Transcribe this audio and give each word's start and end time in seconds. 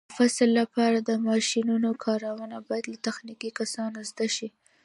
د 0.09 0.13
فصل 0.17 0.49
لپاره 0.61 0.97
د 1.01 1.11
ماشینونو 1.27 1.89
کارونه 2.05 2.57
باید 2.67 2.85
له 2.91 2.97
تخنیکي 3.07 3.49
کسانو 3.59 3.99
زده 4.09 4.27
شي. 4.35 4.47